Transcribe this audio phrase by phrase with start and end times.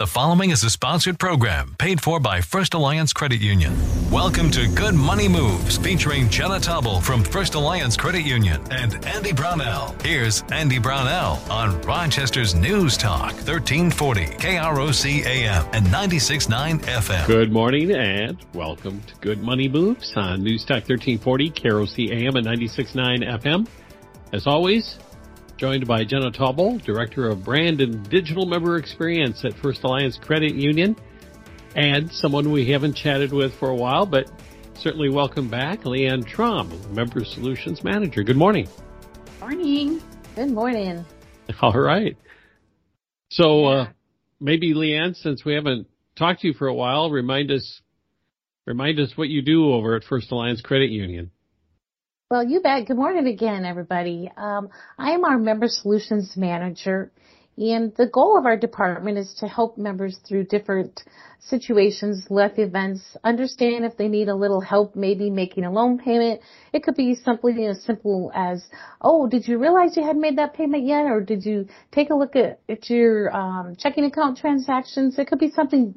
[0.00, 3.76] The following is a sponsored program paid for by First Alliance Credit Union.
[4.10, 9.34] Welcome to Good Money Moves featuring Jenna Tobble from First Alliance Credit Union and Andy
[9.34, 9.94] Brownell.
[10.02, 17.26] Here's Andy Brownell on Rochester's News Talk 1340 KROC AM and 96.9 FM.
[17.26, 22.46] Good morning and welcome to Good Money Moves on News Talk 1340 KROC AM and
[22.46, 23.68] 96.9 FM.
[24.32, 24.98] As always,
[25.60, 30.54] joined by Jenna Tobble, Director of Brand and Digital Member Experience at First Alliance Credit
[30.54, 30.96] Union,
[31.76, 34.24] and someone we haven't chatted with for a while, but
[34.78, 38.22] certainly welcome back, Leanne Trom, Member Solutions Manager.
[38.22, 38.68] Good morning.
[39.38, 40.00] Morning.
[40.34, 41.04] Good morning.
[41.60, 42.16] All right.
[43.28, 43.88] So, uh,
[44.40, 47.82] maybe Leanne, since we haven't talked to you for a while, remind us,
[48.66, 51.30] remind us what you do over at First Alliance Credit Union.
[52.30, 52.86] Well, you bet.
[52.86, 54.30] Good morning again, everybody.
[54.36, 57.10] Um, I am our Member Solutions Manager,
[57.58, 61.02] and the goal of our department is to help members through different
[61.40, 66.40] situations, life events, understand if they need a little help, maybe making a loan payment.
[66.72, 68.62] It could be something as simple as,
[69.00, 71.06] oh, did you realize you hadn't made that payment yet?
[71.06, 75.18] Or did you take a look at, at your um, checking account transactions?
[75.18, 75.96] It could be something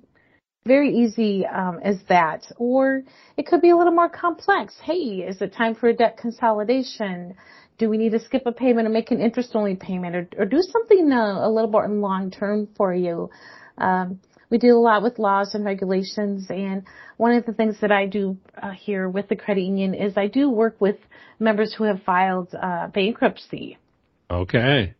[0.65, 2.45] very easy um, as that.
[2.57, 3.03] Or
[3.37, 4.75] it could be a little more complex.
[4.81, 7.35] Hey, is it time for a debt consolidation?
[7.77, 10.45] Do we need to skip a payment or make an interest only payment or, or
[10.45, 13.29] do something uh, a little more long term for you?
[13.77, 16.83] Um, we deal a lot with laws and regulations and
[17.17, 20.27] one of the things that I do uh, here with the credit union is I
[20.27, 20.97] do work with
[21.39, 23.77] members who have filed uh, bankruptcy.
[24.29, 24.93] Okay.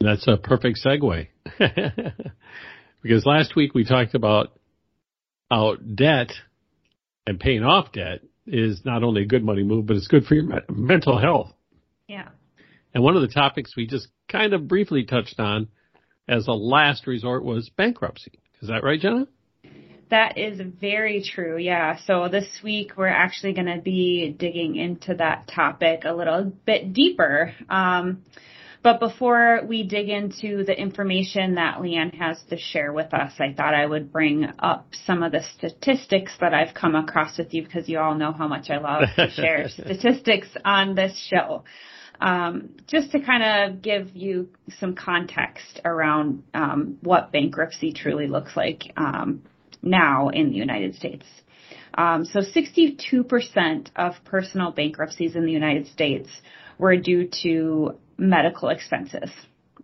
[0.00, 1.28] That's a perfect segue.
[3.02, 4.58] because last week we talked about
[5.50, 6.32] out debt
[7.26, 10.34] and paying off debt is not only a good money move, but it's good for
[10.34, 11.52] your me- mental health.
[12.08, 12.28] Yeah.
[12.94, 15.68] And one of the topics we just kind of briefly touched on
[16.28, 18.32] as a last resort was bankruptcy.
[18.60, 19.26] Is that right, Jenna?
[20.10, 21.56] That is very true.
[21.56, 21.98] Yeah.
[22.04, 26.92] So this week we're actually going to be digging into that topic a little bit
[26.92, 27.54] deeper.
[27.68, 28.24] Um,
[28.82, 33.52] but before we dig into the information that Leanne has to share with us, I
[33.52, 37.62] thought I would bring up some of the statistics that I've come across with you
[37.62, 41.64] because you all know how much I love to share statistics on this show.
[42.22, 44.48] Um, just to kind of give you
[44.78, 49.42] some context around um, what bankruptcy truly looks like um,
[49.82, 51.24] now in the United States.
[51.94, 56.28] Um, so 62% of personal bankruptcies in the United States
[56.78, 59.30] were due to medical expenses.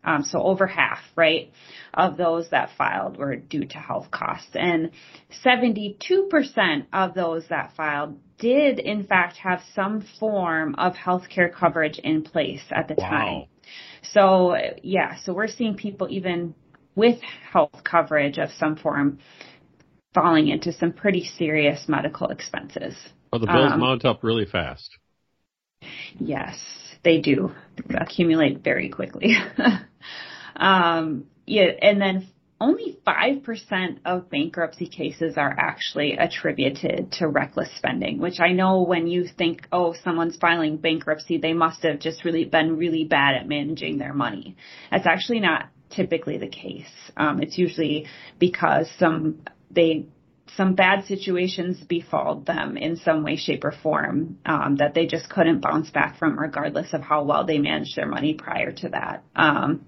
[0.05, 1.51] Um, so over half, right,
[1.93, 4.51] of those that filed were due to health costs.
[4.55, 4.91] And
[5.45, 12.23] 72% of those that filed did in fact have some form of healthcare coverage in
[12.23, 13.09] place at the wow.
[13.11, 13.45] time.
[14.13, 16.55] So yeah, so we're seeing people even
[16.95, 17.21] with
[17.51, 19.19] health coverage of some form
[20.15, 22.95] falling into some pretty serious medical expenses.
[23.33, 24.97] Well, the bills um, mount up really fast.
[26.19, 27.53] Yes they do
[27.95, 29.37] accumulate very quickly.
[30.57, 32.27] um, yeah, and then
[32.61, 39.07] only 5% of bankruptcy cases are actually attributed to reckless spending, which I know when
[39.07, 43.47] you think, oh, someone's filing bankruptcy, they must have just really been really bad at
[43.47, 44.57] managing their money.
[44.91, 46.91] That's actually not typically the case.
[47.17, 48.07] Um, it's usually
[48.41, 50.07] because some, they
[50.55, 55.29] some bad situations befall them in some way, shape, or form um, that they just
[55.29, 59.25] couldn't bounce back from, regardless of how well they managed their money prior to that.
[59.35, 59.87] Um,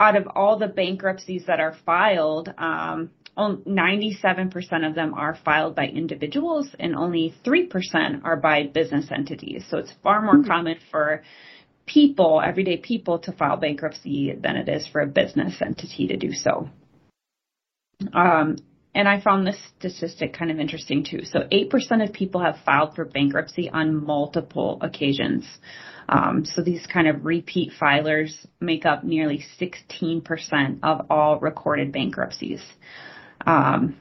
[0.00, 5.86] out of all the bankruptcies that are filed, um, 97% of them are filed by
[5.86, 9.64] individuals and only 3% are by business entities.
[9.70, 10.48] So it's far more mm-hmm.
[10.48, 11.22] common for
[11.86, 16.32] people, everyday people, to file bankruptcy than it is for a business entity to do
[16.32, 16.68] so.
[18.12, 18.56] Um,
[18.98, 21.20] and I found this statistic kind of interesting too.
[21.24, 25.46] So 8% of people have filed for bankruptcy on multiple occasions.
[26.08, 32.60] Um, so these kind of repeat filers make up nearly 16% of all recorded bankruptcies.
[33.46, 33.98] Um,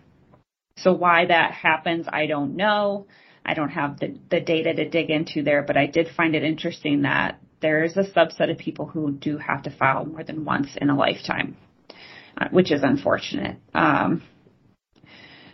[0.78, 3.06] so why that happens, I don't know.
[3.46, 6.42] I don't have the, the data to dig into there, but I did find it
[6.42, 10.44] interesting that there is a subset of people who do have to file more than
[10.44, 11.56] once in a lifetime,
[12.36, 13.58] uh, which is unfortunate.
[13.76, 14.24] Um,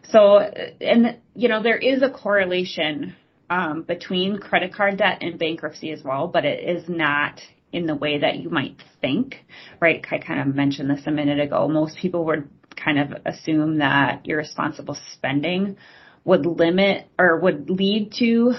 [0.10, 3.16] so, and you know, there is a correlation
[3.50, 7.40] um, between credit card debt and bankruptcy as well, but it is not
[7.72, 9.38] in the way that you might think,
[9.80, 10.06] right?
[10.12, 11.68] I kind of mentioned this a minute ago.
[11.68, 15.78] Most people would kind of assume that irresponsible spending
[16.24, 18.54] would limit or would lead to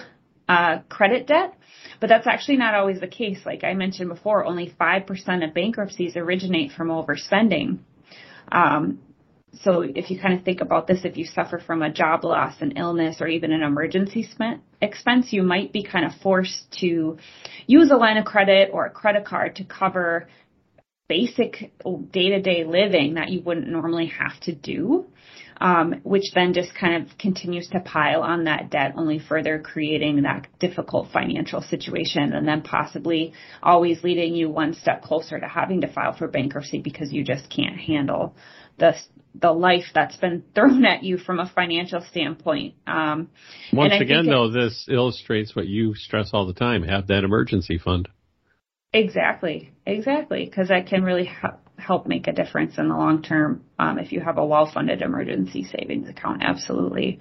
[0.49, 1.57] uh, credit debt,
[2.01, 3.39] but that's actually not always the case.
[3.47, 7.79] Like I mentioned before, only 5% of bankruptcies originate from overspending.
[8.51, 8.99] Um,
[9.63, 12.55] so if you kind of think about this, if you suffer from a job loss,
[12.61, 14.27] an illness, or even an emergency
[14.81, 17.19] expense, you might be kind of forced to
[17.67, 20.29] use a line of credit or a credit card to cover
[21.09, 21.73] basic
[22.11, 25.07] day to day living that you wouldn't normally have to do.
[25.61, 30.23] Um, which then just kind of continues to pile on that debt, only further creating
[30.23, 35.83] that difficult financial situation and then possibly always leading you one step closer to having
[35.83, 38.35] to file for bankruptcy because you just can't handle
[38.79, 38.97] the
[39.35, 42.75] the life that's been thrown at you from a financial standpoint.
[42.87, 43.31] Um,
[43.73, 48.09] Once again, though, this illustrates what you stress all the time: have that emergency fund.
[48.93, 51.29] Exactly, exactly, because that can really
[51.77, 55.65] help make a difference in the long term um, if you have a well-funded emergency
[55.65, 56.43] savings account.
[56.45, 57.19] Absolutely.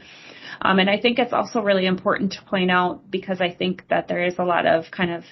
[0.62, 4.08] Um, and I think it's also really important to point out because I think that
[4.08, 5.24] there is a lot of kind of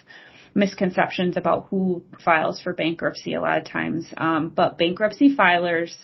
[0.53, 4.11] misconceptions about who files for bankruptcy a lot of times.
[4.17, 5.95] Um, but bankruptcy filers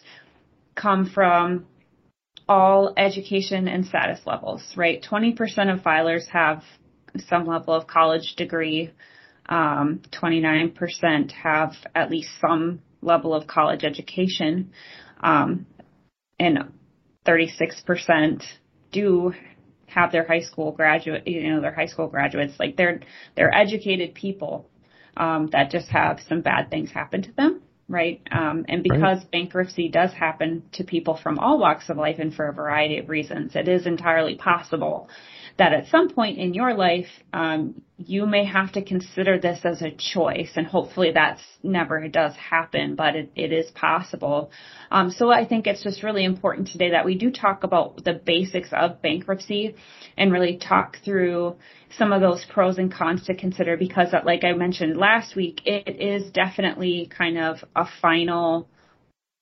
[0.77, 1.65] come from
[2.47, 5.03] all education and status levels, right?
[5.03, 5.33] 20%
[5.73, 6.63] of filers have
[7.27, 8.91] some level of college degree
[9.49, 14.71] um, 29% have at least some level of college education,
[15.21, 15.65] um,
[16.39, 16.71] and
[17.25, 18.43] 36%
[18.91, 19.33] do
[19.87, 22.59] have their high school graduate, you know, their high school graduates.
[22.59, 22.99] Like they're
[23.35, 24.69] they're educated people
[25.15, 28.21] um, that just have some bad things happen to them, right?
[28.31, 29.31] Um, and because right.
[29.31, 33.09] bankruptcy does happen to people from all walks of life and for a variety of
[33.09, 35.09] reasons, it is entirely possible
[35.57, 39.81] that at some point in your life, um, you may have to consider this as
[39.81, 44.51] a choice, and hopefully that's never does happen, but it, it is possible.
[44.91, 48.13] Um, so I think it's just really important today that we do talk about the
[48.13, 49.75] basics of bankruptcy
[50.15, 51.55] and really talk through
[51.97, 55.99] some of those pros and cons to consider because, like I mentioned last week, it
[55.99, 58.69] is definitely kind of a final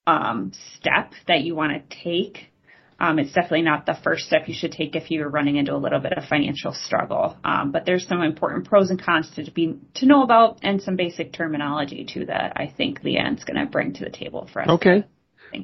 [0.08, 2.52] um, step that you want to take
[3.00, 5.78] um, it's definitely not the first step you should take if you're running into a
[5.78, 7.38] little bit of financial struggle.
[7.44, 10.96] Um, but there's some important pros and cons to be to know about, and some
[10.96, 14.70] basic terminology too that I think Leanne's going to bring to the table for us.
[14.70, 15.04] Okay.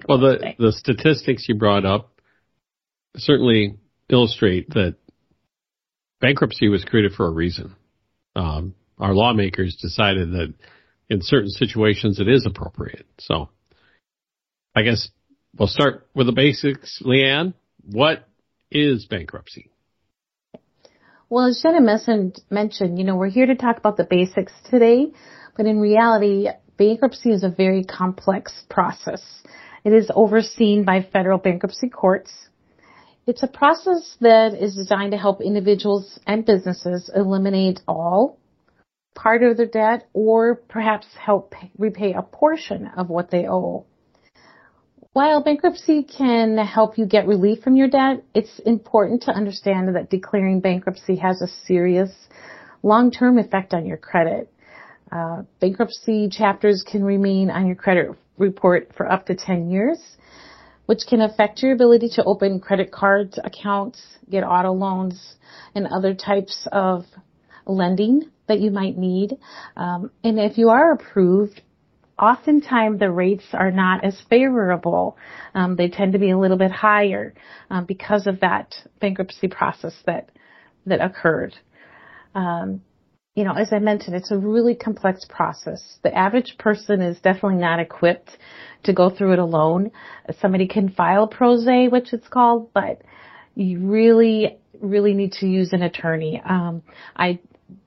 [0.08, 0.56] well, the today.
[0.60, 2.12] the statistics you brought up
[3.16, 3.76] certainly
[4.10, 4.96] illustrate that
[6.20, 7.76] bankruptcy was created for a reason.
[8.36, 10.54] Um, our lawmakers decided that
[11.10, 13.06] in certain situations it is appropriate.
[13.20, 13.50] So,
[14.76, 15.10] I guess
[15.58, 17.02] We'll start with the basics.
[17.04, 17.54] Leanne,
[17.86, 18.28] what
[18.72, 19.70] is bankruptcy?
[21.30, 21.82] Well, as Jenna
[22.50, 25.12] mentioned, you know, we're here to talk about the basics today,
[25.58, 29.22] but in reality, bankruptcy is a very complex process.
[29.84, 32.32] It is overseen by federal bankruptcy courts.
[33.28, 38.40] It's a process that is designed to help individuals and businesses eliminate all,
[39.16, 43.86] part of their debt, or perhaps help repay a portion of what they owe.
[45.14, 50.10] While bankruptcy can help you get relief from your debt, it's important to understand that
[50.10, 52.12] declaring bankruptcy has a serious
[52.82, 54.50] long-term effect on your credit.
[55.12, 60.00] Uh, bankruptcy chapters can remain on your credit report for up to 10 years,
[60.86, 65.36] which can affect your ability to open credit cards accounts, get auto loans,
[65.76, 67.04] and other types of
[67.66, 69.38] lending that you might need.
[69.76, 71.62] Um, and if you are approved,
[72.22, 75.18] oftentimes the rates are not as favorable.
[75.56, 77.34] Um, they tend to be a little bit higher
[77.70, 80.30] um, because of that bankruptcy process that
[80.86, 81.56] that occurred.
[82.34, 82.82] Um,
[83.36, 86.00] you know, as I mentioned, it's a really complex process.
[86.04, 88.38] The average person is definitely not equipped
[88.84, 89.92] to go through it alone.
[90.42, 93.02] Somebody can file pro se, which it's called, but
[93.56, 96.42] you really, really need to use an attorney.
[96.44, 96.84] Um,
[97.16, 97.40] I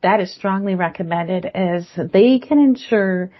[0.02, 3.30] that is strongly recommended as they can ensure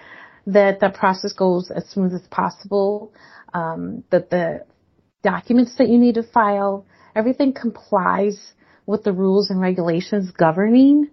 [0.46, 3.12] that the process goes as smooth as possible,
[3.52, 4.64] um, that the
[5.22, 6.86] documents that you need to file,
[7.16, 8.52] everything complies
[8.86, 11.08] with the rules and regulations governing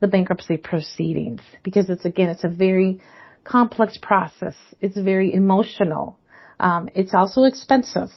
[0.00, 3.00] the bankruptcy proceedings because it's again it's a very
[3.44, 4.54] complex process.
[4.80, 6.18] It's very emotional.
[6.60, 8.10] Um, it's also expensive.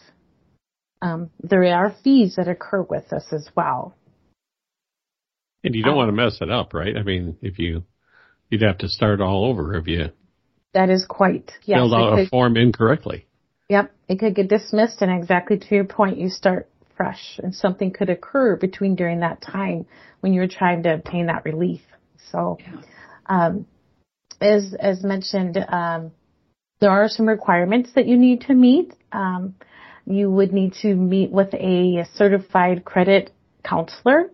[1.01, 3.95] Um, there are fees that occur with this as well.
[5.63, 6.95] And you don't um, want to mess it up, right?
[6.95, 7.83] I mean, if you
[8.49, 10.09] you'd have to start all over if you
[10.75, 11.77] that is quite, yes.
[11.77, 13.25] Filled out could, a form incorrectly.
[13.69, 13.91] Yep.
[14.07, 18.09] It could get dismissed and exactly to your point, you start fresh and something could
[18.09, 19.87] occur between during that time
[20.19, 21.81] when you're trying to obtain that relief.
[22.31, 22.57] So,
[23.25, 23.65] um,
[24.39, 26.11] as, as mentioned, um,
[26.81, 28.93] there are some requirements that you need to meet.
[29.11, 29.55] Um,
[30.05, 33.31] you would need to meet with a certified credit
[33.63, 34.29] counselor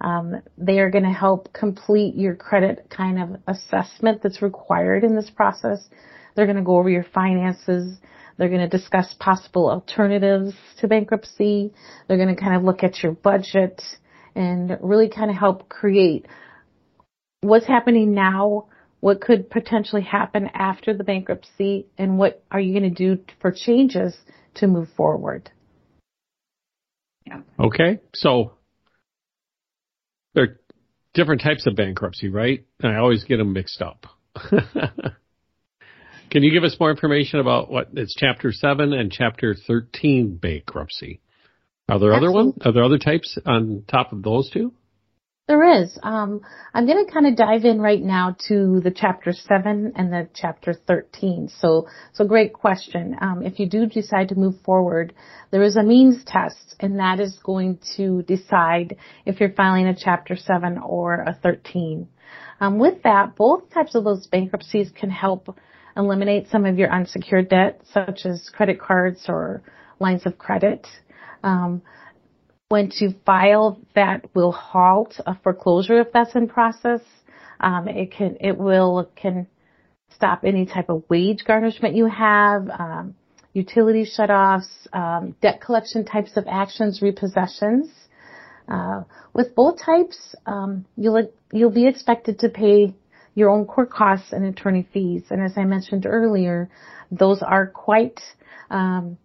[0.00, 5.16] um, they are going to help complete your credit kind of assessment that's required in
[5.16, 5.88] this process.
[6.34, 7.98] They're going to go over your finances.
[8.36, 11.72] They're going to discuss possible alternatives to bankruptcy.
[12.06, 13.82] They're going to kind of look at your budget
[14.36, 16.26] and really kind of help create
[17.40, 18.68] what's happening now,
[19.00, 23.52] what could potentially happen after the bankruptcy, and what are you going to do for
[23.52, 24.16] changes
[24.54, 25.50] to move forward.
[27.26, 27.40] Yeah.
[27.58, 28.00] Okay.
[28.14, 28.52] So
[30.34, 30.60] there are
[31.14, 32.64] different types of bankruptcy, right?
[32.82, 34.06] I always get them mixed up.
[36.30, 41.20] Can you give us more information about what it's chapter 7 and chapter 13 bankruptcy?
[41.88, 42.28] Are there Absolutely.
[42.28, 42.54] other ones?
[42.64, 44.74] Are there other types on top of those two?
[45.48, 45.98] There is.
[46.02, 46.42] Um,
[46.74, 50.28] I'm going to kind of dive in right now to the chapter seven and the
[50.34, 51.48] chapter 13.
[51.58, 53.16] So, so great question.
[53.18, 55.14] Um, if you do decide to move forward,
[55.50, 59.96] there is a means test, and that is going to decide if you're filing a
[59.96, 62.06] chapter seven or a 13.
[62.60, 65.56] Um, with that, both types of those bankruptcies can help
[65.96, 69.62] eliminate some of your unsecured debt, such as credit cards or
[69.98, 70.86] lines of credit.
[71.42, 71.80] Um,
[72.68, 77.00] when to file that will halt a foreclosure if that's in process.
[77.60, 79.46] Um, it can, it will, can
[80.14, 83.14] stop any type of wage garnishment you have, um,
[83.54, 87.88] utility shutoffs, um, debt collection types of actions, repossessions.
[88.68, 92.94] Uh, with both types, um, you'll you'll be expected to pay
[93.34, 95.22] your own court costs and attorney fees.
[95.30, 96.68] And as I mentioned earlier,
[97.10, 98.20] those are quite
[98.70, 99.16] um,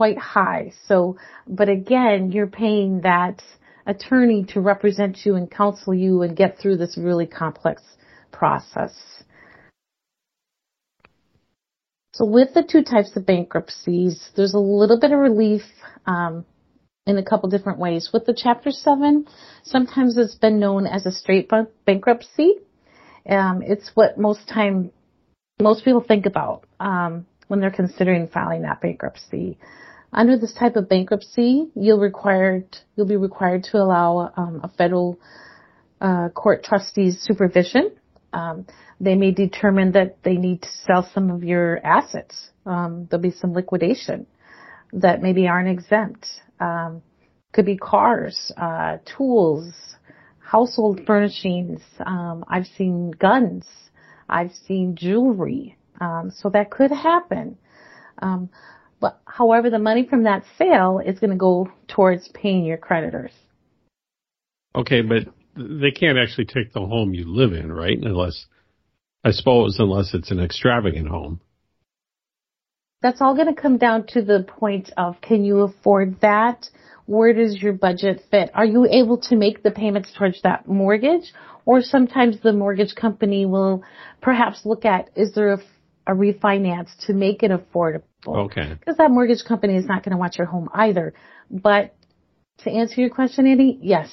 [0.00, 0.72] quite high.
[0.86, 3.42] So, but again, you're paying that
[3.84, 7.82] attorney to represent you and counsel you and get through this really complex
[8.32, 8.94] process.
[12.14, 15.64] So with the two types of bankruptcies, there's a little bit of relief
[16.06, 16.46] um,
[17.06, 18.08] in a couple different ways.
[18.10, 19.26] With the Chapter 7,
[19.64, 21.50] sometimes it's been known as a straight
[21.84, 22.54] bankruptcy.
[23.28, 24.92] Um, it's what most time
[25.60, 29.58] most people think about um, when they're considering filing that bankruptcy.
[30.12, 35.18] Under this type of bankruptcy, you'll required you'll be required to allow um, a federal
[36.00, 37.92] uh, court trustee's supervision.
[38.32, 38.66] Um,
[39.00, 42.50] they may determine that they need to sell some of your assets.
[42.66, 44.26] Um, there'll be some liquidation
[44.92, 46.26] that maybe aren't exempt.
[46.58, 47.02] Um,
[47.52, 49.72] could be cars, uh, tools,
[50.38, 51.80] household furnishings.
[52.04, 53.66] Um, I've seen guns.
[54.28, 55.76] I've seen jewelry.
[56.00, 57.58] Um, so that could happen.
[58.22, 58.50] Um,
[59.00, 63.32] but however, the money from that sale is going to go towards paying your creditors.
[64.74, 65.24] Okay, but
[65.56, 67.98] they can't actually take the home you live in, right?
[68.00, 68.46] Unless,
[69.24, 71.40] I suppose, unless it's an extravagant home.
[73.02, 76.66] That's all going to come down to the point of can you afford that?
[77.06, 78.50] Where does your budget fit?
[78.54, 81.32] Are you able to make the payments towards that mortgage?
[81.64, 83.82] Or sometimes the mortgage company will
[84.20, 85.58] perhaps look at is there a
[86.06, 88.02] a refinance to make it affordable.
[88.26, 88.76] Okay.
[88.78, 91.14] Because that mortgage company is not going to want your home either.
[91.50, 91.94] But
[92.58, 94.10] to answer your question, Andy, yes,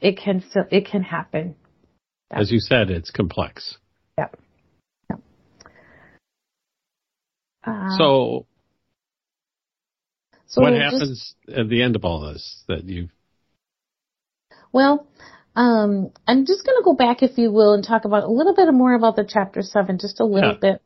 [0.00, 1.56] it can still, it can happen.
[2.30, 3.76] As you said, it's complex.
[4.16, 4.36] Yep.
[5.10, 5.20] yep.
[7.64, 8.46] Uh, so,
[10.46, 13.08] so what happens just, at the end of all this that you?
[14.72, 15.06] Well,
[15.56, 18.54] um, I'm just going to go back, if you will, and talk about a little
[18.54, 20.72] bit more about the chapter seven, just a little yeah.
[20.72, 20.82] bit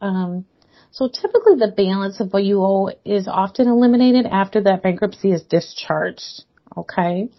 [0.00, 0.44] um,
[0.92, 5.42] so typically the balance of what you owe is often eliminated after that bankruptcy is
[5.42, 6.44] discharged.
[6.76, 7.30] Okay.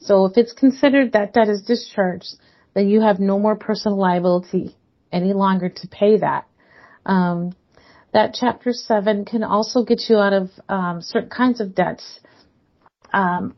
[0.00, 2.34] So if it's considered that debt is discharged,
[2.74, 4.76] then you have no more personal liability
[5.12, 6.46] any longer to pay that.
[7.04, 7.54] Um,
[8.14, 12.20] that chapter seven can also get you out of um, certain kinds of debts.
[13.12, 13.54] Um,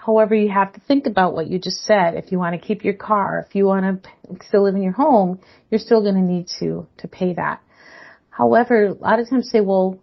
[0.00, 2.14] However, you have to think about what you just said.
[2.14, 4.94] If you want to keep your car, if you want to still live in your
[4.94, 7.60] home, you're still going to need to, to pay that.
[8.40, 10.00] However, a lot of times say, well,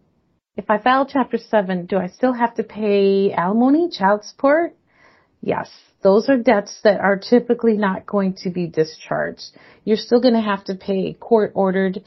[0.55, 4.75] if I file chapter seven, do I still have to pay alimony, child support?
[5.41, 5.69] Yes.
[6.03, 9.45] Those are debts that are typically not going to be discharged.
[9.85, 12.03] You're still going to have to pay court ordered,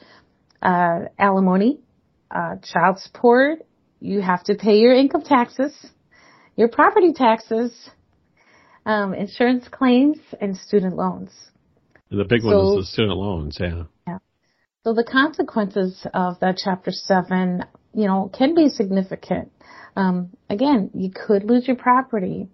[0.61, 1.79] uh, alimony,
[2.29, 3.59] uh, child support.
[3.99, 5.73] You have to pay your income taxes
[6.55, 7.71] your property taxes,
[8.85, 11.31] um, insurance claims, and student loans.
[12.09, 13.83] And the big so, one is the student loans, yeah.
[14.83, 19.51] So the consequences of that Chapter 7, you know, can be significant.
[19.95, 22.47] Um, again, you could lose your property.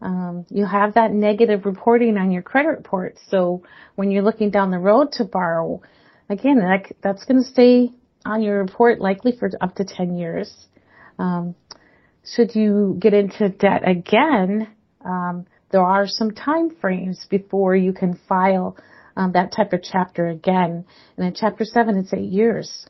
[0.00, 3.18] Um, you have that negative reporting on your credit report.
[3.28, 3.62] So
[3.94, 5.80] when you're looking down the road to borrow,
[6.28, 7.92] again, that, that's going to stay
[8.26, 10.52] on your report likely for up to 10 years.
[11.20, 11.54] Um,
[12.34, 14.68] should you get into debt again,
[15.04, 18.76] um, there are some time frames before you can file
[19.16, 20.84] um, that type of chapter again.
[21.16, 22.86] And in chapter seven, it's eight years.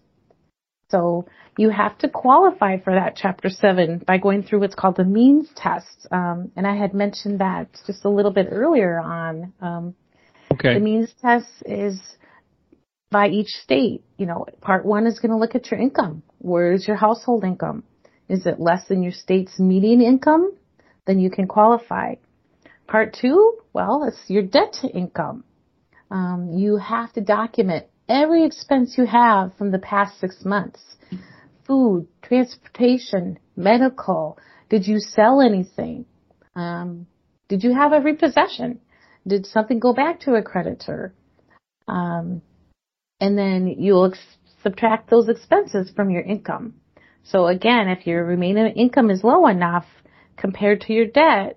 [0.93, 1.26] So
[1.57, 5.49] you have to qualify for that Chapter 7 by going through what's called the means
[5.57, 6.07] test.
[6.11, 9.52] Um, and I had mentioned that just a little bit earlier on.
[9.61, 9.95] Um,
[10.52, 10.75] okay.
[10.75, 11.99] The means test is
[13.11, 14.05] by each state.
[14.19, 16.23] You know, part one is going to look at your income.
[16.38, 17.85] Where is your household income?
[18.29, 20.52] Is it less than your state's median income?
[21.07, 22.14] Then you can qualify.
[22.87, 25.45] Part two, well, it's your debt to income.
[26.12, 30.78] Um, you have to document every expense you have from the past six months.
[31.66, 34.38] Food, transportation, medical.
[34.69, 36.04] Did you sell anything?
[36.54, 37.07] Um,
[37.49, 38.81] did you have a repossession?
[39.26, 41.14] Did something go back to a creditor?
[41.88, 42.42] Um,
[43.19, 44.19] and then you'll ex-
[44.62, 46.75] subtract those expenses from your income.
[47.25, 49.87] So again, if your remaining income is low enough
[50.37, 51.57] compared to your debt,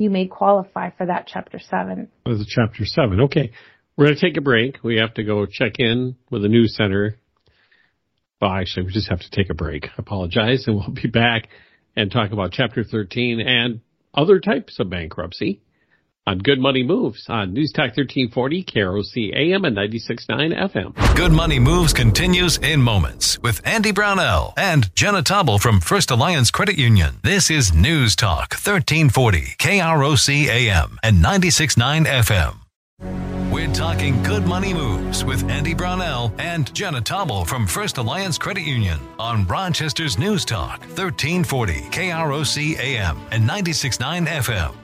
[0.00, 2.08] you may qualify for that chapter seven.
[2.26, 3.20] It chapter seven?
[3.20, 3.52] Okay.
[3.96, 4.82] We're going to take a break.
[4.82, 7.18] We have to go check in with the news center.
[8.40, 9.86] Well, actually, we just have to take a break.
[9.86, 11.48] I apologize, and we'll be back
[11.94, 13.80] and talk about Chapter 13 and
[14.14, 15.60] other types of bankruptcy
[16.26, 21.16] on Good Money Moves on News Talk 1340, KROC AM and 96.9 FM.
[21.16, 26.50] Good Money Moves continues in moments with Andy Brownell and Jenna Tobble from First Alliance
[26.50, 27.16] Credit Union.
[27.22, 33.31] This is News Talk 1340, KROC AM and 96.9 FM.
[33.52, 38.62] We're talking good money moves with Andy Brownell and Jenna Tobble from First Alliance Credit
[38.62, 44.74] Union on Rochester's News Talk, 1340 KROC AM and 96.9 FM.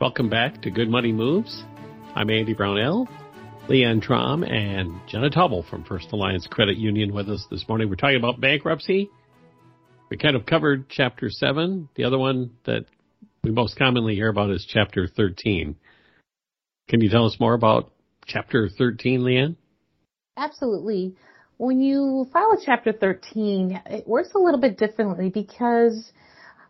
[0.00, 1.64] Welcome back to Good Money Moves.
[2.14, 3.08] I'm Andy Brownell,
[3.66, 7.90] Leanne Trom, and Jenna Tobble from First Alliance Credit Union with us this morning.
[7.90, 9.10] We're talking about bankruptcy.
[10.10, 11.88] We kind of covered Chapter 7.
[11.96, 12.84] The other one that
[13.42, 15.74] we most commonly hear about is Chapter 13.
[16.88, 17.90] Can you tell us more about
[18.26, 19.56] Chapter 13, Leanne?
[20.36, 21.16] Absolutely.
[21.56, 26.12] When you file a Chapter 13, it works a little bit differently because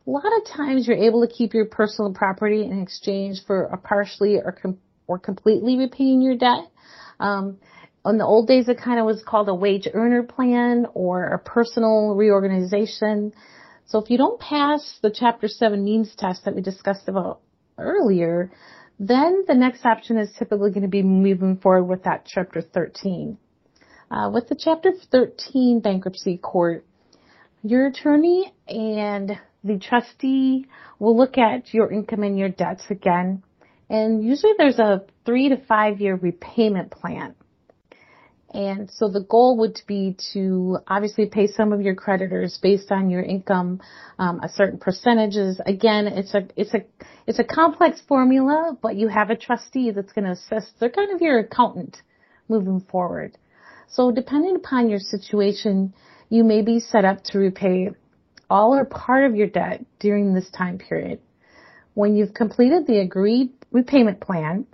[0.07, 3.77] a lot of times you're able to keep your personal property in exchange for a
[3.77, 6.71] partially or com- or completely repaying your debt.
[7.21, 7.59] Um,
[8.05, 11.39] in the old days, it kind of was called a wage earner plan or a
[11.39, 13.33] personal reorganization.
[13.87, 17.41] So if you don't pass the Chapter 7 means test that we discussed about
[17.79, 18.51] earlier,
[19.05, 23.37] then the next option is typically going to be moving forward with that Chapter 13.
[24.09, 26.87] Uh, with the Chapter 13 bankruptcy court,
[27.65, 29.33] your attorney and
[29.65, 30.67] the trustee
[31.01, 33.43] will look at your income and your debts again.
[33.91, 37.35] And usually there's a three to five year repayment plan.
[38.55, 43.09] And so the goal would be to obviously pay some of your creditors based on
[43.09, 43.81] your income,
[44.19, 45.59] um, a certain percentages.
[45.65, 46.85] Again, it's a it's a
[47.27, 50.79] it's a complex formula, but you have a trustee that's going to assist.
[50.79, 52.03] They're kind of your accountant
[52.49, 53.39] moving forward.
[53.89, 55.95] So depending upon your situation,
[56.29, 57.91] you may be set up to repay
[58.51, 61.21] all or part of your debt during this time period.
[61.95, 64.67] When you've completed the agreed repayment plan,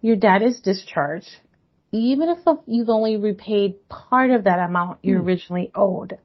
[0.00, 1.36] your debt is discharged
[1.96, 5.26] even if you've only repaid part of that amount you hmm.
[5.26, 6.18] originally owed.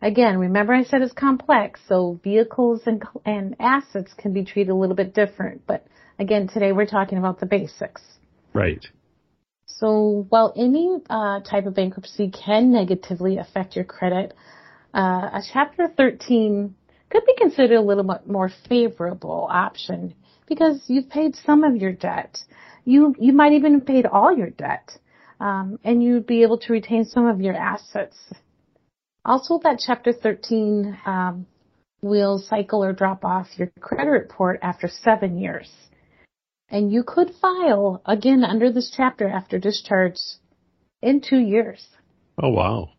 [0.00, 4.74] Again, remember I said it's complex, so vehicles and, and assets can be treated a
[4.74, 5.62] little bit different.
[5.66, 5.86] But
[6.18, 8.02] again, today we're talking about the basics.
[8.52, 8.84] Right.
[9.66, 14.34] So while any uh, type of bankruptcy can negatively affect your credit,
[14.92, 16.74] uh, a Chapter 13
[17.10, 20.14] could be considered a little bit more favorable option
[20.46, 22.38] because you've paid some of your debt
[22.84, 24.90] you you might even have paid all your debt,
[25.40, 28.16] um, and you'd be able to retain some of your assets.
[29.24, 31.46] Also, that Chapter 13 um,
[32.00, 35.70] will cycle or drop off your credit report after seven years,
[36.68, 40.18] and you could file again under this chapter after discharge
[41.02, 41.86] in two years.
[42.42, 42.90] Oh wow!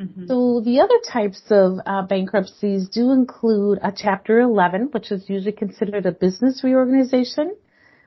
[0.00, 0.26] Mm-hmm.
[0.28, 5.52] So the other types of uh, bankruptcies do include a Chapter 11, which is usually
[5.52, 7.54] considered a business reorganization.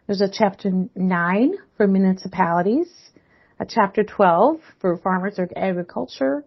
[0.08, 2.92] There's a chapter 9 for municipalities,
[3.60, 6.44] a chapter 12 for farmers or agriculture,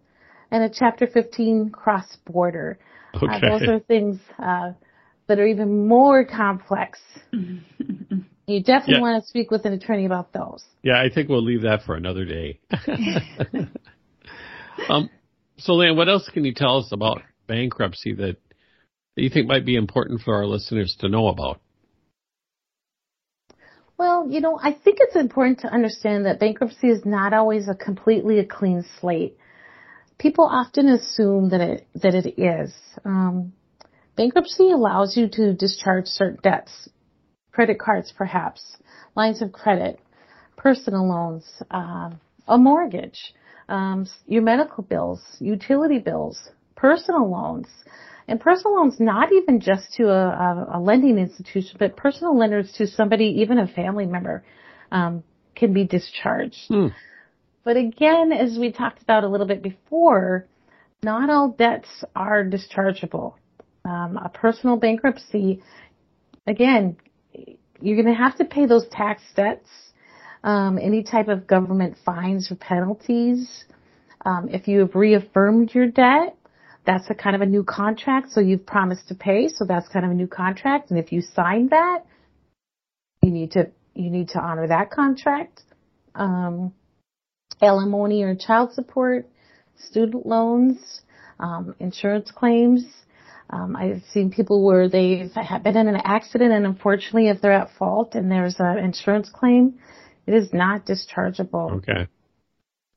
[0.50, 2.78] and a chapter 15 cross border.
[3.14, 3.26] Okay.
[3.26, 4.72] Uh, those are things uh,
[5.28, 6.98] that are even more complex.
[7.32, 9.00] you definitely yeah.
[9.00, 10.64] want to speak with an attorney about those.
[10.82, 12.60] Yeah, I think we'll leave that for another day.
[14.88, 15.08] um,
[15.58, 18.36] so, Leanne, what else can you tell us about bankruptcy that,
[19.16, 21.60] that you think might be important for our listeners to know about?
[23.98, 27.74] Well, you know, I think it's important to understand that bankruptcy is not always a
[27.74, 29.38] completely a clean slate.
[30.18, 32.74] People often assume that it that it is.
[33.04, 33.54] Um,
[34.16, 36.90] bankruptcy allows you to discharge certain debts,
[37.52, 38.76] credit cards, perhaps
[39.14, 39.98] lines of credit,
[40.56, 42.10] personal loans, uh,
[42.46, 43.32] a mortgage.
[43.68, 47.68] Um, your medical bills, utility bills, personal loans.
[48.28, 52.88] And personal loans, not even just to a, a, lending institution, but personal lenders to
[52.88, 54.44] somebody, even a family member,
[54.90, 55.22] um,
[55.54, 56.66] can be discharged.
[56.66, 56.88] Hmm.
[57.62, 60.46] But again, as we talked about a little bit before,
[61.04, 63.34] not all debts are dischargeable.
[63.84, 65.62] Um, a personal bankruptcy,
[66.46, 66.96] again,
[67.80, 69.68] you're going to have to pay those tax debts,
[70.46, 73.64] um, any type of government fines or penalties.
[74.24, 76.36] Um, if you have reaffirmed your debt,
[76.86, 78.30] that's a kind of a new contract.
[78.30, 79.48] So you've promised to pay.
[79.48, 80.90] So that's kind of a new contract.
[80.90, 82.04] And if you sign that,
[83.22, 85.62] you need to, you need to honor that contract.
[86.14, 86.72] Um,
[87.60, 89.26] alimony or child support,
[89.76, 91.00] student loans,
[91.40, 92.84] um, insurance claims.
[93.50, 95.32] Um, I've seen people where they've
[95.64, 99.78] been in an accident and unfortunately if they're at fault and there's an insurance claim,
[100.26, 101.72] it is not dischargeable.
[101.78, 102.08] Okay.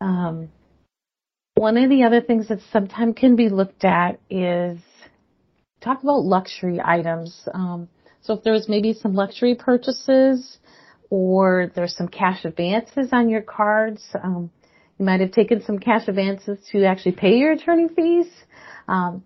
[0.01, 0.49] Um,
[1.55, 4.79] one of the other things that sometimes can be looked at is
[5.81, 7.47] talk about luxury items.
[7.53, 7.89] Um,
[8.21, 10.57] so if there was maybe some luxury purchases
[11.09, 14.51] or there's some cash advances on your cards, um,
[14.97, 18.27] you might have taken some cash advances to actually pay your attorney fees.
[18.87, 19.23] Um,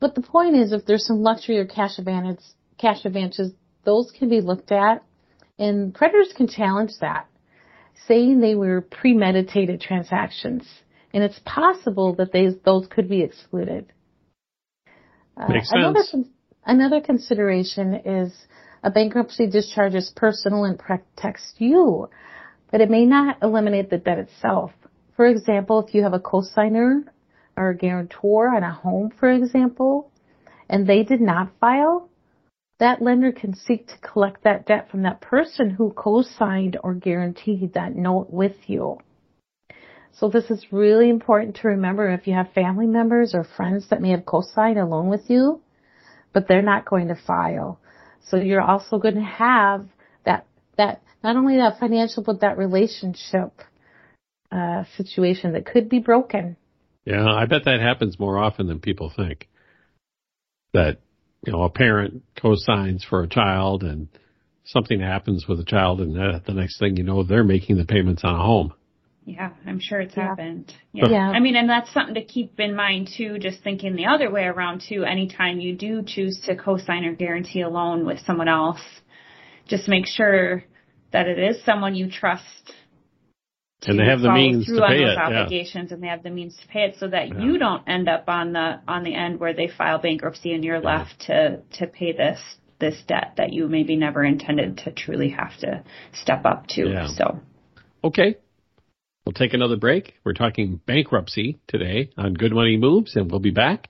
[0.00, 1.98] but the point is, if there's some luxury or cash
[2.78, 3.52] cash advances,
[3.84, 5.02] those can be looked at,
[5.58, 7.26] and creditors can challenge that,
[8.06, 10.66] saying they were premeditated transactions,
[11.12, 13.86] and it's possible that they, those could be excluded.
[15.36, 16.28] Uh, Makes another, sense.
[16.66, 18.32] Another consideration is
[18.82, 22.08] a bankruptcy discharges personal and protects you,
[22.70, 24.72] but it may not eliminate the debt itself.
[25.16, 27.04] For example, if you have a cosigner
[27.56, 30.10] or a guarantor on a home, for example,
[30.68, 32.08] and they did not file,
[32.78, 37.74] that lender can seek to collect that debt from that person who co-signed or guaranteed
[37.74, 38.98] that note with you.
[40.12, 44.00] So this is really important to remember if you have family members or friends that
[44.00, 45.60] may have co-signed a loan with you,
[46.32, 47.80] but they're not going to file.
[48.28, 49.86] So you're also going to have
[50.24, 53.52] that, that, not only that financial, but that relationship,
[54.52, 56.56] uh, situation that could be broken.
[57.04, 59.48] Yeah, I bet that happens more often than people think.
[60.72, 61.00] That,
[61.46, 64.08] you know, a parent co-signs for a child and
[64.64, 67.84] something happens with a child and uh, the next thing you know, they're making the
[67.84, 68.72] payments on a home.
[69.26, 70.28] Yeah, I'm sure it's yeah.
[70.28, 70.72] happened.
[70.92, 71.08] Yeah.
[71.08, 71.30] yeah.
[71.30, 74.44] I mean, and that's something to keep in mind too, just thinking the other way
[74.44, 78.80] around too, anytime you do choose to co-sign or guarantee a loan with someone else,
[79.66, 80.64] just make sure
[81.12, 82.72] that it is someone you trust
[83.86, 85.18] and they have the means to pay it.
[85.18, 85.94] obligations yeah.
[85.94, 87.40] and they have the means to pay it so that yeah.
[87.40, 90.82] you don't end up on the on the end where they file bankruptcy and you're
[90.82, 90.98] yeah.
[90.98, 92.40] left to to pay this
[92.80, 97.08] this debt that you maybe never intended to truly have to step up to.
[97.16, 97.40] So
[98.04, 98.36] Okay.
[99.24, 100.14] We'll take another break.
[100.22, 103.88] We're talking bankruptcy today on Good Money Moves and we'll be back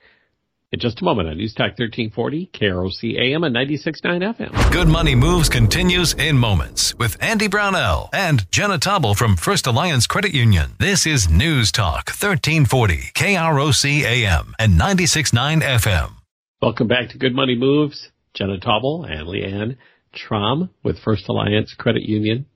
[0.75, 4.73] in just a moment on News Talk 1340, KROC AM and 96.9 FM.
[4.73, 10.09] Good Money Moves continues in moments with Andy Brownell and Jenna Tobble from First Alliance
[10.09, 10.73] Credit Union.
[10.81, 16.13] This is News Talk 1340, KROC AM and 96.9 FM.
[16.61, 18.11] Welcome back to Good Money Moves.
[18.35, 19.77] Jenna Tobble and Leanne
[20.13, 22.47] Trom with First Alliance Credit Union.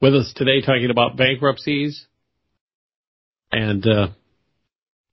[0.00, 2.08] With us today talking about bankruptcies.
[3.52, 4.08] And uh,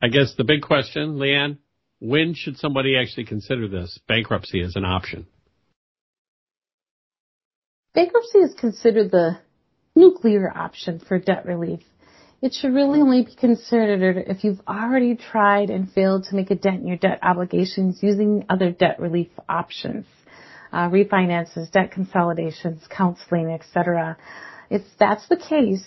[0.01, 1.57] I guess the big question, Leanne,
[2.01, 5.27] when should somebody actually consider this bankruptcy as an option?
[7.93, 9.37] Bankruptcy is considered the
[9.95, 11.81] nuclear option for debt relief.
[12.41, 16.55] It should really only be considered if you've already tried and failed to make a
[16.55, 20.07] dent in your debt obligations using other debt relief options,
[20.73, 24.17] uh, refinances, debt consolidations, counseling, etc.
[24.71, 25.85] If that's the case,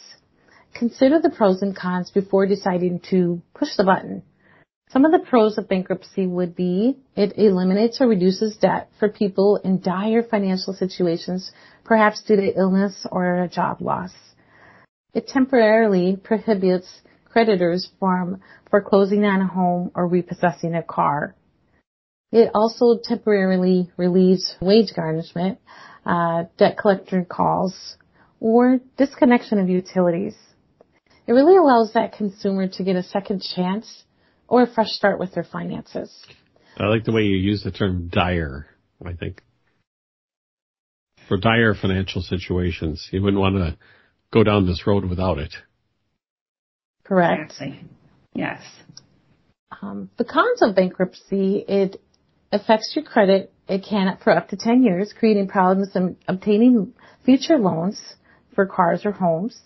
[0.75, 4.23] consider the pros and cons before deciding to push the button.
[4.91, 9.57] Some of the pros of bankruptcy would be it eliminates or reduces debt for people
[9.57, 11.51] in dire financial situations,
[11.85, 14.13] perhaps due to illness or a job loss.
[15.13, 21.35] It temporarily prohibits creditors from foreclosing on a home or repossessing a car.
[22.31, 25.59] It also temporarily relieves wage garnishment,
[26.07, 27.97] uh, debt collector calls,
[28.39, 30.37] or disconnection of utilities.
[31.27, 34.04] It really allows that consumer to get a second chance
[34.49, 36.25] or a fresh start with their finances.
[36.77, 38.67] I like the way you use the term dire,
[39.05, 39.43] I think.
[41.29, 43.79] For dire financial situations, you wouldn't want to
[44.33, 45.55] go down this road without it.
[47.05, 47.53] Correct.
[47.53, 47.85] Exactly.
[48.35, 48.63] Yes.
[49.83, 52.01] Um, the cons of bankruptcy, it
[52.53, 53.53] affects your credit.
[53.69, 56.93] It can for up to 10 years, creating problems in obtaining
[57.25, 58.01] future loans
[58.55, 59.59] for cars or homes.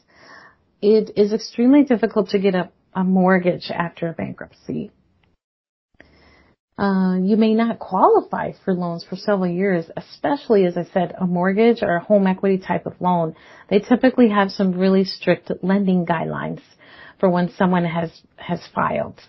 [0.80, 4.90] It is extremely difficult to get a a mortgage after a bankruptcy.
[6.76, 11.24] Uh, you may not qualify for loans for several years, especially as I said, a
[11.24, 13.36] mortgage or a home equity type of loan.
[13.70, 16.60] They typically have some really strict lending guidelines
[17.20, 19.20] for when someone has has filed.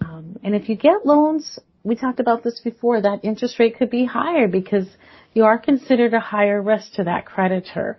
[0.00, 3.90] Um, and if you get loans, we talked about this before, that interest rate could
[3.90, 4.86] be higher because
[5.32, 7.98] you are considered a higher risk to that creditor.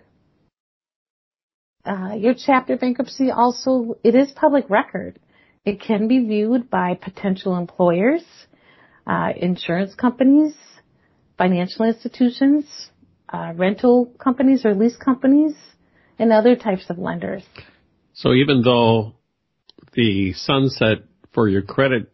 [1.84, 5.18] Uh, your chapter bankruptcy also, it is public record.
[5.64, 8.22] It can be viewed by potential employers,
[9.06, 10.54] uh, insurance companies,
[11.38, 12.90] financial institutions,
[13.30, 15.54] uh, rental companies or lease companies,
[16.18, 17.44] and other types of lenders.
[18.12, 19.14] So even though
[19.94, 20.98] the sunset
[21.32, 22.10] for your credit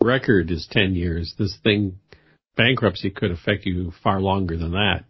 [0.00, 1.98] record is 10 years, this thing,
[2.56, 5.04] bankruptcy could affect you far longer than that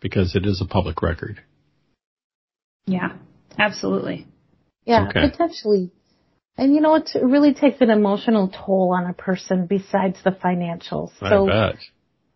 [0.00, 1.40] because it is a public record.
[2.86, 3.16] Yeah,
[3.58, 4.26] absolutely.
[4.84, 5.28] Yeah, okay.
[5.30, 5.90] potentially.
[6.56, 11.10] And you know, it really takes an emotional toll on a person besides the financials.
[11.20, 11.80] So, I bet.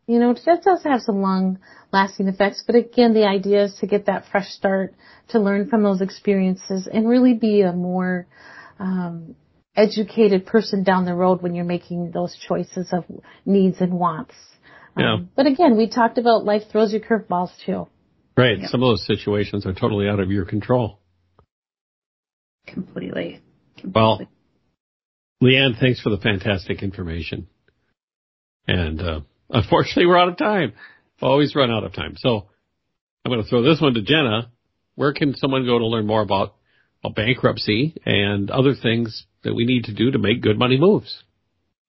[0.06, 1.60] You know, that does have some long
[1.92, 4.94] lasting effects, but again, the idea is to get that fresh start,
[5.28, 8.26] to learn from those experiences and really be a more,
[8.80, 9.36] um,
[9.76, 13.04] educated person down the road when you're making those choices of
[13.46, 14.34] needs and wants.
[14.96, 15.14] Yeah.
[15.14, 17.86] Um, but again, we talked about life throws you curveballs too.
[18.36, 18.58] Right.
[18.58, 18.70] Yep.
[18.70, 20.99] Some of those situations are totally out of your control.
[22.66, 23.40] Completely.
[23.84, 24.20] Well,
[25.42, 27.48] Leanne, thanks for the fantastic information.
[28.66, 30.74] And uh, unfortunately, we're out of time.
[31.20, 32.14] Always run out of time.
[32.18, 32.48] So
[33.24, 34.50] I'm going to throw this one to Jenna.
[34.94, 36.54] Where can someone go to learn more about
[37.04, 41.22] a bankruptcy and other things that we need to do to make good money moves?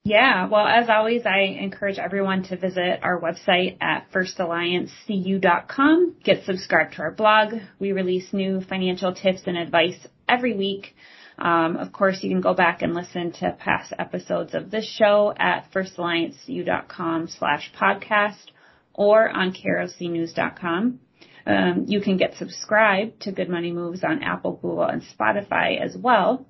[0.03, 6.15] Yeah, well, as always, I encourage everyone to visit our website at firstalliancecu.com.
[6.23, 7.53] Get subscribed to our blog.
[7.77, 10.95] We release new financial tips and advice every week.
[11.37, 15.35] Um, of course, you can go back and listen to past episodes of this show
[15.37, 18.47] at firstalliancecu.com slash podcast
[18.93, 20.99] or on krocnews.com.
[21.45, 25.95] Um, you can get subscribed to Good Money Moves on Apple, Google, and Spotify as
[25.95, 26.45] well.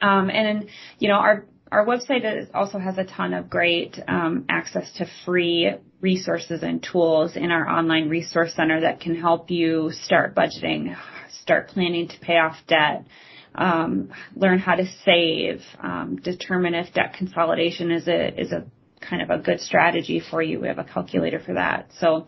[0.00, 4.44] Um, and you know, our our website is, also has a ton of great um,
[4.50, 9.90] access to free resources and tools in our online resource center that can help you
[9.90, 10.94] start budgeting,
[11.42, 13.06] start planning to pay off debt,
[13.54, 18.64] um, learn how to save, um, determine if debt consolidation is a is a
[19.00, 20.60] kind of a good strategy for you.
[20.60, 21.88] We have a calculator for that.
[22.00, 22.26] So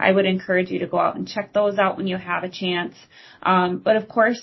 [0.00, 2.48] I would encourage you to go out and check those out when you have a
[2.48, 2.94] chance.
[3.42, 4.40] Um, but of course,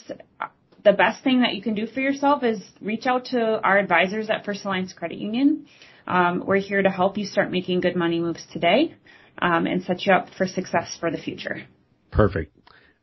[0.87, 4.29] the best thing that you can do for yourself is reach out to our advisors
[4.29, 5.65] at First Alliance Credit Union.
[6.07, 8.95] Um, we're here to help you start making good money moves today
[9.41, 11.63] um, and set you up for success for the future.
[12.09, 12.57] Perfect.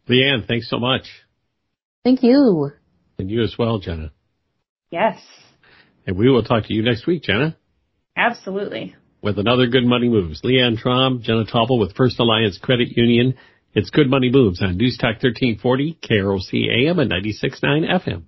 [0.08, 1.02] Leanne, thanks so much.
[2.04, 2.70] Thank you.
[3.18, 4.12] And you as well, Jenna.
[4.90, 5.18] Yes.
[6.06, 7.54] And we will talk to you next week, Jenna.
[8.16, 8.96] Absolutely.
[9.20, 10.40] With another Good Money Moves.
[10.40, 13.34] Leanne Trom, Jenna Tobble with First Alliance Credit Union.
[13.76, 18.22] It's Good Money Moves on News Talk 1340, KROC AM and 96.9 FM.